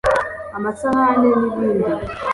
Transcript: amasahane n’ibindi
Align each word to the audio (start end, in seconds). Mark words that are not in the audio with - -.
amasahane 0.57 1.29
n’ibindi 1.39 1.91